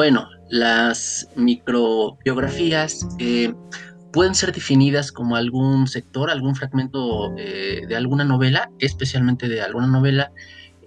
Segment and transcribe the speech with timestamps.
[0.00, 3.52] Bueno, las microbiografías eh,
[4.14, 9.88] pueden ser definidas como algún sector, algún fragmento eh, de alguna novela, especialmente de alguna
[9.88, 10.32] novela,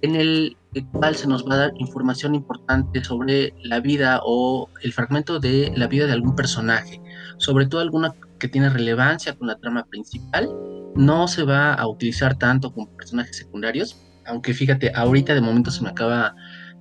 [0.02, 0.58] en el
[0.94, 5.72] cual se nos va a dar información importante sobre la vida o el fragmento de
[5.76, 7.00] la vida de algún personaje,
[7.38, 10.50] sobre todo alguna que tiene relevancia con la trama principal.
[10.96, 15.84] No se va a utilizar tanto con personajes secundarios, aunque fíjate, ahorita de momento se
[15.84, 16.34] me acaba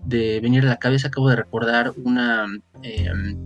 [0.04, 2.46] de venir a la cabeza, acabo de recordar una
[2.82, 3.36] em,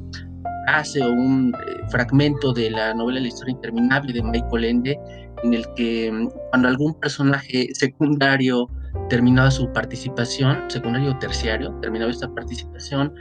[0.66, 4.98] frase o un eh, fragmento de la novela La historia interminable de Michael Ende,
[5.42, 8.69] en el que em, cuando algún personaje secundario
[9.09, 13.15] terminaba su participación, secundario o terciario, terminaba esta participación,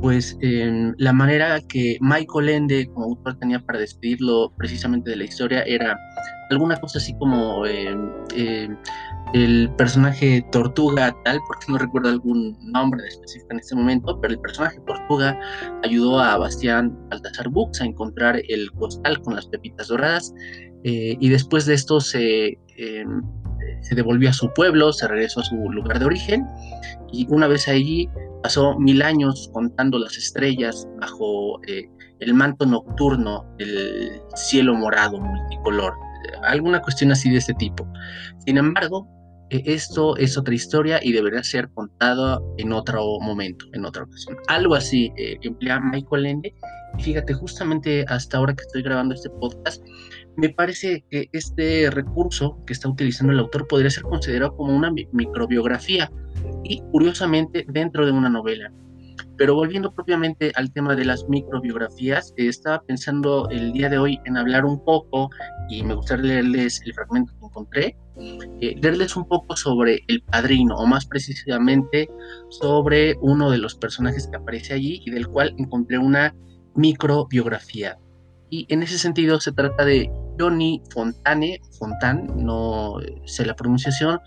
[0.00, 5.24] pues em, la manera que Michael Ende como autor tenía para despedirlo precisamente de la
[5.24, 5.98] historia era
[6.50, 7.64] alguna cosa así como
[9.34, 14.40] el personaje Tortuga tal, porque no recuerdo algún nombre específico en este momento, pero el
[14.40, 15.38] personaje Tortuga
[15.82, 20.32] ayudó a Bastián Baltasar Bux a encontrar el costal con las pepitas doradas
[20.84, 23.22] eh, y después de esto se, em,
[23.80, 26.46] se devolvió a su pueblo, se regresó a su lugar de origen
[27.12, 28.08] y una vez allí
[28.42, 31.88] pasó mil años contando las estrellas bajo eh,
[32.20, 35.94] el manto nocturno del cielo morado multicolor
[36.42, 37.86] alguna cuestión así de este tipo.
[38.46, 39.08] Sin embargo,
[39.50, 44.36] e, esto es otra historia y debería ser contado en otro momento, en otra ocasión.
[44.48, 46.54] Algo así eh, emplea Michael Ende.
[46.98, 49.84] Y fíjate, justamente hasta ahora que estoy grabando este podcast,
[50.36, 54.92] me parece que este recurso que está utilizando el autor podría ser considerado como una
[55.12, 56.10] microbiografía
[56.64, 58.72] y curiosamente dentro de una novela.
[59.36, 64.20] Pero volviendo propiamente al tema de las microbiografías, eh, estaba pensando el día de hoy
[64.24, 65.30] en hablar un poco,
[65.68, 67.96] y me gustaría leerles el fragmento que encontré,
[68.60, 72.08] eh, leerles un poco sobre el padrino, o más precisamente
[72.50, 76.34] sobre uno de los personajes que aparece allí y del cual encontré una
[76.74, 77.98] microbiografía.
[78.50, 84.20] Y en ese sentido se trata de Johnny Fontane, Fontan, no sé la pronunciación,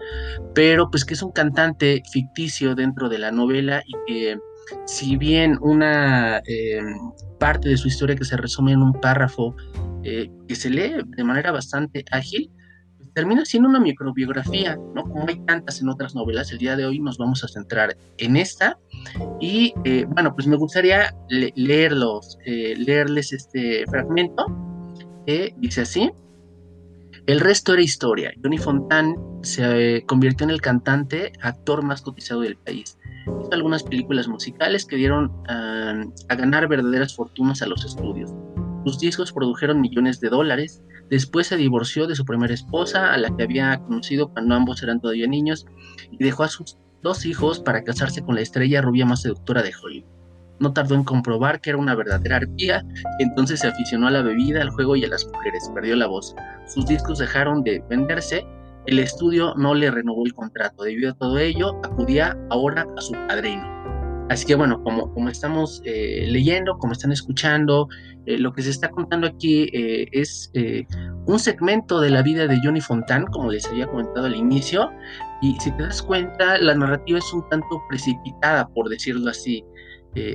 [0.53, 4.39] pero pues que es un cantante ficticio dentro de la novela y que
[4.85, 6.81] si bien una eh,
[7.39, 9.55] parte de su historia que se resume en un párrafo
[10.03, 12.51] eh, que se lee de manera bastante ágil,
[12.97, 15.03] pues, termina siendo una microbiografía, ¿no?
[15.03, 18.37] Como hay tantas en otras novelas, el día de hoy nos vamos a centrar en
[18.37, 18.77] esta.
[19.39, 24.45] Y eh, bueno, pues me gustaría leerlos, leerles este fragmento
[25.25, 26.11] que dice así.
[27.25, 28.31] El resto era historia.
[28.41, 34.27] Johnny Fontan se convirtió en el cantante, actor más cotizado del país hizo algunas películas
[34.27, 38.33] musicales que dieron ah, a ganar verdaderas fortunas a los estudios.
[38.85, 40.81] Sus discos produjeron millones de dólares.
[41.09, 45.01] Después se divorció de su primera esposa, a la que había conocido cuando ambos eran
[45.01, 45.65] todavía niños,
[46.11, 49.73] y dejó a sus dos hijos para casarse con la estrella rubia más seductora de
[49.81, 50.09] Hollywood.
[50.59, 52.83] No tardó en comprobar que era una verdadera arpía,
[53.19, 55.69] entonces se aficionó a la bebida, al juego y a las mujeres.
[55.73, 56.35] Perdió la voz.
[56.65, 58.45] Sus discos dejaron de venderse
[58.87, 60.83] el estudio no le renovó el contrato.
[60.83, 63.77] Debido a todo ello, acudía ahora a su padrino.
[64.29, 67.87] Así que bueno, como, como estamos eh, leyendo, como están escuchando,
[68.25, 70.51] eh, lo que se está contando aquí eh, es
[71.25, 74.91] un segmento de la vida de Johnny Fontan, como les había comentado al inicio,
[75.41, 79.63] y si te das cuenta, la narrativa es un tanto precipitada, por decirlo así.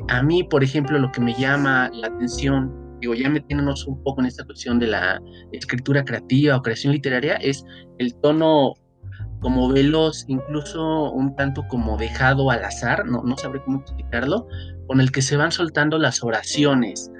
[0.08, 4.20] a mí, por ejemplo, lo que me llama la atención digo, ya metiéndonos un poco
[4.20, 5.20] en esta cuestión de la
[5.50, 7.64] escritura creativa o creación literaria, es
[7.98, 8.74] el tono
[9.40, 14.46] como veloz, incluso un tanto como dejado al azar, no, no sabré cómo explicarlo,
[14.86, 17.10] con el que se van soltando las oraciones,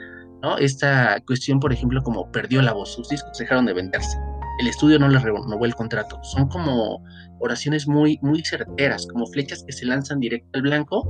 [0.41, 0.56] ¿no?
[0.56, 4.16] Esta cuestión, por ejemplo, como perdió la voz, sus discos dejaron de venderse,
[4.58, 7.02] el estudio no le renovó el contrato, son como
[7.40, 11.08] oraciones muy, muy certeras, como flechas que se lanzan directo al blanco.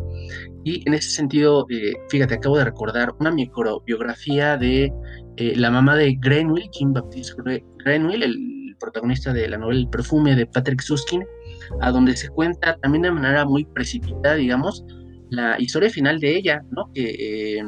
[0.64, 4.92] Y en ese sentido, eh, fíjate, acabo de recordar una microbiografía de
[5.36, 7.34] eh, la mamá de Grenwill, Kim Baptiste
[7.84, 11.24] Grenwill, el protagonista de la novela El perfume de Patrick Suskin,
[11.80, 14.84] a donde se cuenta también de manera muy precipitada, digamos,
[15.32, 16.92] la historia final de ella, ¿no?
[16.92, 17.64] Que eh,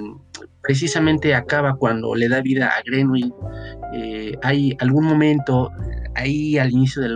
[0.62, 3.32] precisamente acaba cuando le da vida a Grenwill.
[4.42, 5.70] hay algún momento
[6.14, 7.08] ahí al inicio de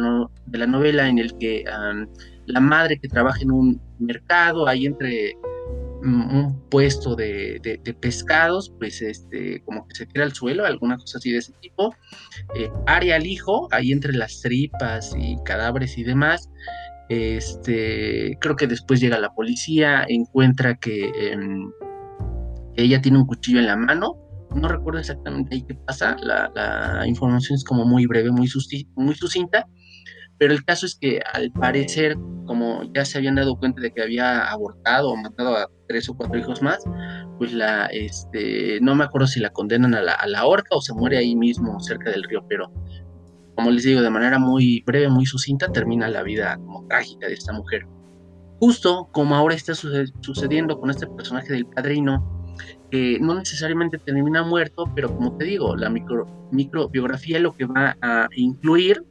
[0.59, 1.65] la, novela en el que
[2.47, 5.35] la madre que trabaja en un mercado, ahí entre
[6.03, 11.19] mm, un puesto de, pescados, pues este, como que se tira al suelo, alguna cosa
[11.19, 11.95] así de ese tipo.
[12.57, 16.49] Eh, área al hijo, ahí entre las tripas y cadáveres y demás.
[17.09, 21.71] Este, creo que después llega la policía, encuentra que em,
[22.77, 27.57] ella tiene un cuchillo en la mano no recuerdo exactamente ahí qué pasa, la, información
[27.57, 28.49] es como muy breve, muy,
[28.97, 29.67] muy sucinta,
[30.39, 32.17] pero el caso es que al parecer,
[32.47, 36.17] como ya se habían dado cuenta de que había abortado o matado a tres o
[36.17, 36.83] cuatro hijos más,
[37.39, 40.81] pues la, este, no me acuerdo si la condenan a la, a la horca o
[40.81, 42.73] se muere ahí mismo cerca del río, pero
[43.59, 47.35] como les digo, de manera muy breve, muy sucinta, termina la vida como trágica de
[47.35, 47.89] esta mujer.
[48.61, 52.55] Justo como ahora está sucediendo con este personaje del padrino,
[52.89, 57.97] que no necesariamente termina muerto, pero como te digo, la micro, microbiografía lo que va
[58.01, 59.05] a incluir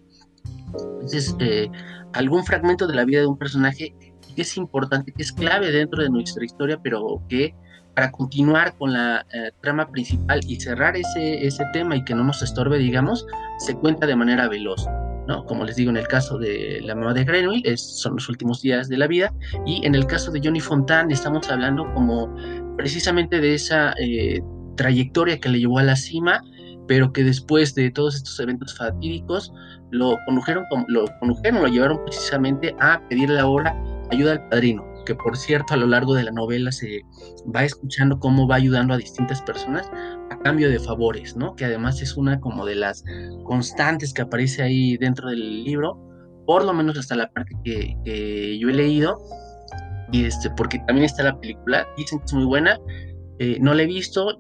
[1.12, 1.70] es eh,
[2.14, 3.94] algún fragmento de la vida de un personaje
[4.34, 7.54] que es importante, que es clave dentro de nuestra historia, pero que
[7.98, 12.24] para continuar con la eh, trama principal y cerrar ese, ese tema y que no
[12.24, 13.26] nos estorbe, digamos,
[13.58, 14.86] se cuenta de manera veloz.
[15.28, 15.44] ¿no?
[15.46, 18.62] Como les digo, en el caso de la mamá de Grenouille, es, son los últimos
[18.62, 19.34] días de la vida,
[19.66, 22.32] y en el caso de Johnny Fontaine estamos hablando como
[22.78, 24.44] precisamente de esa eh,
[24.76, 26.44] trayectoria que le llevó a la cima,
[26.88, 29.52] pero que después de todos estos eventos fatídicos
[29.90, 33.76] lo condujeron, lo condujeron, lo llevaron precisamente a pedirle ahora
[34.12, 37.02] ayuda al padrino, que por cierto a lo largo de la novela se
[37.56, 39.90] va escuchando cómo va ayudando a distintas personas
[40.30, 41.56] a cambio de favores, ¿no?
[41.56, 43.06] Que además es una como de las
[43.46, 45.98] constantes que aparece ahí dentro del libro,
[46.46, 49.18] por lo menos hasta la parte que, que yo he leído,
[50.12, 52.78] y este, porque también está la película, dicen que es muy buena,
[53.40, 54.38] eh, no la he visto,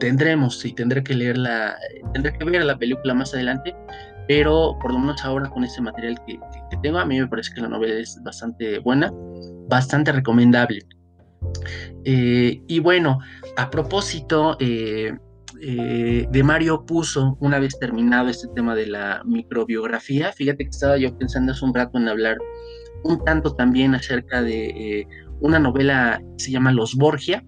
[0.00, 1.76] tendremos y tendré que leerla,
[2.14, 3.74] tendré que ver la película más adelante,
[4.28, 6.38] pero por lo menos ahora con este material que,
[6.82, 9.12] tengo, a mí me parece que la novela es bastante buena,
[9.68, 10.80] bastante recomendable.
[12.04, 13.18] Eh, y bueno,
[13.56, 15.12] a propósito eh,
[15.60, 21.16] de Mario Puso, una vez terminado este tema de la microbiografía, fíjate que estaba yo
[21.16, 22.38] pensando hace un rato en hablar
[23.04, 24.64] un tanto también acerca de
[25.00, 25.06] eh,
[25.40, 27.44] una novela que se llama Los Borgia,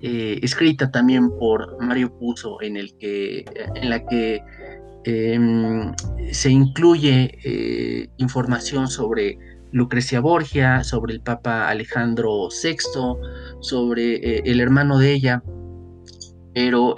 [0.00, 3.44] eh, escrita también por Mario Puzo, en, el que,
[3.74, 4.42] en la que
[5.04, 5.92] em,
[6.32, 9.38] se incluye eh, información sobre
[9.72, 12.76] Lucrecia Borgia, sobre el Papa Alejandro VI,
[13.60, 15.42] sobre el hermano de ella,
[16.54, 16.94] pero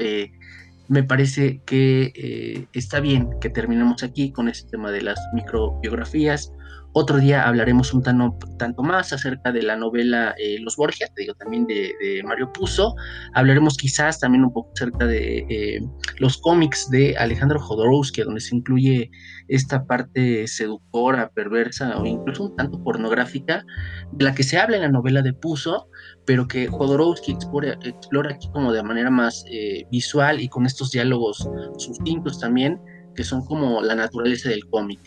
[0.92, 6.52] me parece que está bien que terminemos aquí con este tema de las microbiografías.
[6.94, 11.32] Otro día hablaremos un tanto, más acerca de la novela eh, Los Borgia, te digo
[11.34, 12.94] también de, Mario Puzo.
[13.32, 15.80] Hablaremos quizás también un poco acerca de eh,
[16.18, 19.10] los cómics de Alejandro Jodorowsky, donde se incluye
[19.48, 23.64] esta parte seductora, perversa o incluso un tanto pornográfica,
[24.12, 25.88] de la que se habla en la novela de Puzo,
[26.24, 30.90] pero que Jodorowsky explora, explora aquí como de manera más eh, visual y con estos
[30.90, 31.48] diálogos
[31.78, 32.80] sustintos también,
[33.14, 35.00] que son como la naturaleza del cómic.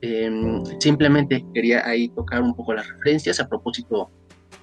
[0.00, 4.10] Em, simplemente quería ahí tocar un poco las referencias a propósito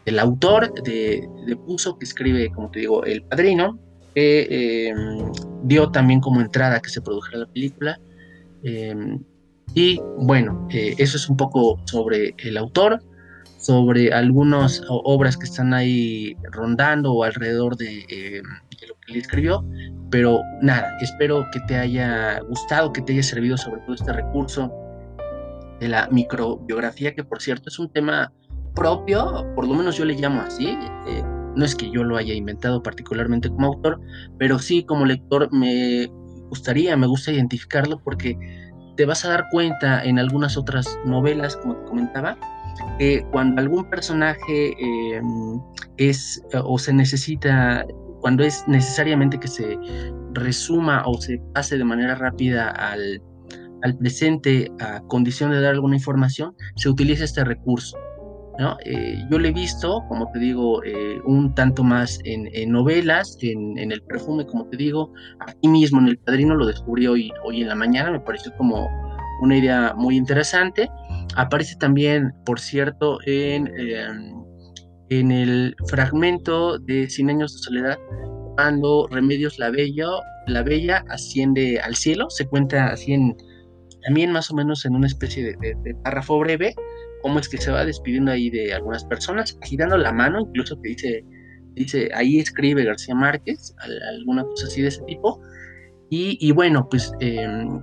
[0.05, 3.79] del autor de, de Puso, que escribe, como te digo, El Padrino,
[4.13, 5.31] que em,
[5.63, 7.99] dio también como entrada que se produjera la película.
[8.63, 9.19] Em,
[9.73, 13.01] y bueno, eh, eso es un poco sobre el autor,
[13.61, 18.41] sobre algunas obras que están ahí rondando o alrededor de, de,
[18.87, 19.63] lo que él escribió.
[20.09, 24.71] Pero nada, espero que te haya gustado, que te haya servido sobre todo este recurso
[25.79, 28.33] de la microbiografía, que por cierto es un tema
[28.75, 30.77] propio, por lo menos yo le llamo así.
[31.07, 31.23] Eh,
[31.55, 34.01] no es que yo lo haya inventado particularmente como autor,
[34.39, 36.07] pero sí como lector me
[36.49, 38.37] gustaría, me gusta identificarlo porque
[38.97, 42.38] te vas a dar cuenta en algunas otras novelas, como te comentaba,
[42.97, 45.59] que cuando algún personaje em,
[45.97, 47.85] es o se necesita,
[48.21, 49.77] cuando es necesariamente que se
[50.33, 53.21] resuma o se pase de manera rápida al
[53.83, 57.97] al presente a condición de dar alguna información, se utiliza este recurso.
[58.59, 58.77] ¿no?
[58.85, 63.77] Eh, yo lo he visto, como te digo, eh, un tanto más en, novelas, en,
[63.91, 67.69] El Perfume, como te digo, aquí mismo en El Padrino lo descubrí hoy, hoy en
[67.69, 68.87] la mañana, me pareció como
[69.41, 70.89] una idea muy interesante.
[71.35, 74.41] Aparece también, por cierto, en, em,
[75.09, 77.99] en el fragmento de Cien años de soledad,
[78.55, 80.07] cuando Remedios la Bella,
[80.47, 83.35] la Bella asciende al cielo, se cuenta así en
[84.03, 86.73] también más o menos en una especie de, párrafo breve,
[87.21, 90.89] cómo es que se va despidiendo ahí de algunas personas, agitando la mano, incluso que
[90.89, 91.25] dice,
[91.73, 93.75] dice ahí escribe García Márquez,
[94.17, 95.41] alguna cosa así de ese tipo.
[96.13, 97.81] Y, bueno, pues em,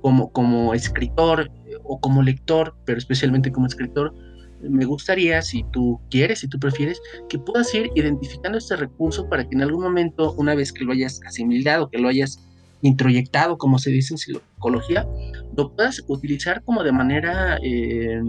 [0.00, 1.48] como, como escritor
[1.92, 4.14] o como lector, pero especialmente como escritor,
[4.62, 9.46] me gustaría, si tú quieres, si tú prefieres, que puedas ir identificando este recurso para
[9.46, 12.38] que en algún momento, una vez que lo hayas asimilado, que lo hayas
[12.80, 15.06] introyectado, como se dice en psicología,
[15.54, 18.22] lo puedas utilizar como de manera eh,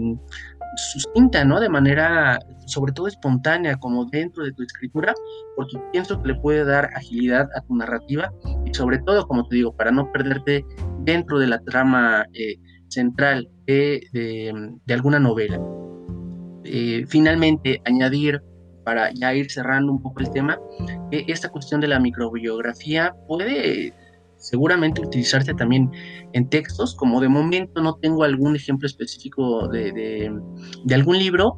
[1.46, 1.60] ¿no?
[1.60, 5.14] De manera, sobre todo espontánea, como dentro de tu escritura,
[5.56, 8.32] porque pienso que le puede dar agilidad a tu narrativa
[8.64, 10.64] y sobre todo, como te digo, para no perderte
[11.00, 12.56] dentro de la trama eh,
[12.94, 15.60] central de, alguna novela.
[16.64, 18.42] Eh, finalmente, añadir,
[18.84, 20.58] para ya ir cerrando un poco el tema,
[21.10, 23.92] que esta cuestión de la microbiografía puede
[24.36, 25.90] seguramente utilizarse también
[26.32, 30.30] en textos, como de momento no tengo algún ejemplo específico de,
[30.92, 31.56] algún libro,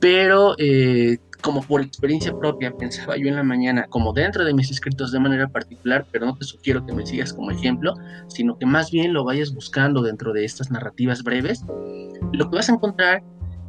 [0.00, 4.70] pero eh, como por experiencia propia pensaba yo en la mañana, como dentro de mis
[4.70, 7.94] escritos de manera particular, pero no te sugiero que me sigas como ejemplo,
[8.28, 11.62] sino que más bien lo vayas buscando dentro de estas narrativas breves,
[12.32, 13.22] lo que vas a encontrar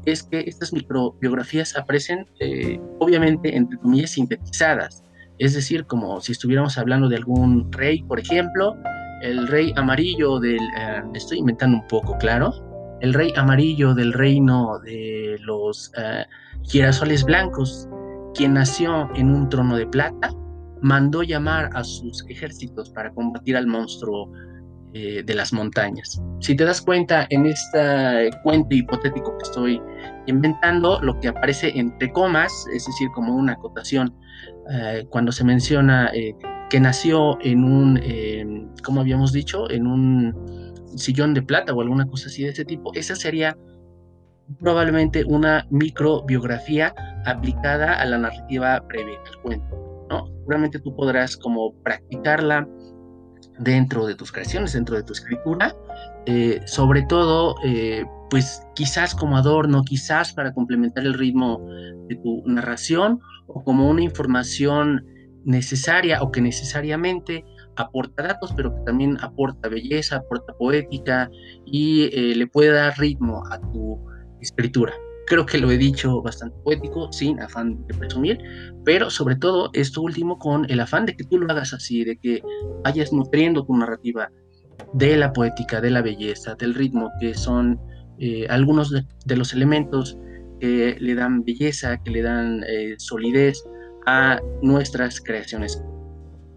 [0.05, 5.03] es que estas microbiografías aparecen eh, obviamente entre comillas sintetizadas,
[5.37, 8.73] es decir, como si estuviéramos hablando de algún rey, por ejemplo,
[9.21, 10.61] el rey amarillo del...
[10.79, 12.53] Eh, estoy inventando un poco, claro.
[13.01, 16.25] El rey amarillo del reino de los eh,
[16.63, 17.87] girasoles blancos,
[18.33, 20.31] quien nació en un trono de plata,
[20.81, 24.31] mandó llamar a sus ejércitos para combatir al monstruo
[24.93, 26.21] eh, de las montañas.
[26.39, 29.81] Si te das cuenta, en este cuento hipotético que estoy
[30.27, 34.13] inventando, lo que aparece entre comas, es decir, como una acotación
[34.71, 36.33] eh, cuando se menciona eh,
[36.69, 40.64] que nació en un, eh, como habíamos dicho, en un
[40.95, 43.57] sillón de plata o alguna cosa así de ese tipo, esa sería
[44.59, 46.93] probablemente una microbiografía
[47.25, 50.07] aplicada a la narrativa previa al cuento.
[50.09, 50.27] ¿no?
[50.27, 52.67] Seguramente tú podrás como practicarla
[53.59, 55.75] dentro de tus creaciones, dentro de tu escritura,
[56.65, 57.55] sobre todo,
[58.29, 61.65] pues quizás como adorno, quizás para complementar el ritmo
[62.07, 65.05] de tu narración o como una información
[65.45, 71.29] necesaria o que necesariamente aporta datos, pero que también aporta belleza, aporta poética
[71.65, 73.99] y eh, le puede dar ritmo a tu
[74.41, 74.93] escritura.
[75.27, 78.37] Creo que lo he dicho bastante poético, sin afán de presumir,
[78.83, 82.15] pero sobre todo esto último con el afán de que tú lo hagas así, de
[82.17, 82.41] que
[82.83, 84.29] vayas nutriendo tu narrativa
[84.93, 87.79] de la poética, de la belleza, del ritmo, que son
[88.19, 90.17] eh, algunos de los elementos
[90.59, 93.63] que le dan belleza, que le dan eh, solidez
[94.05, 95.83] a nuestras creaciones.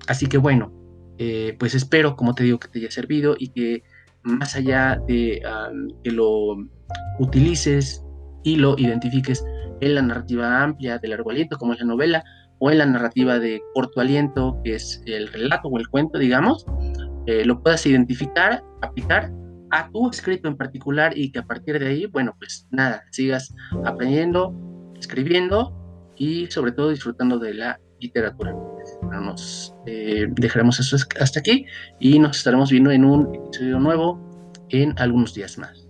[0.07, 0.73] Así que bueno,
[1.19, 3.83] eh, pues espero, como te digo, que te haya servido y que
[4.23, 5.43] más allá de
[6.03, 6.57] que lo
[7.19, 8.05] utilices
[8.43, 9.45] y lo identifiques
[9.81, 12.25] en la narrativa amplia de largo aliento, como es la novela,
[12.59, 16.67] o en la narrativa de corto aliento, que es el relato o el cuento, digamos,
[17.27, 19.31] eh, lo puedas identificar, aplicar
[19.71, 23.55] a tu escrito en particular y que a partir de ahí, bueno, pues nada, sigas
[23.85, 24.55] aprendiendo,
[24.99, 25.75] escribiendo
[26.17, 28.57] y sobre todo disfrutando de la literatura.
[29.11, 31.67] Nos eh, dejaremos eso hasta aquí
[31.99, 35.88] y nos estaremos viendo en un episodio nuevo en algunos días más.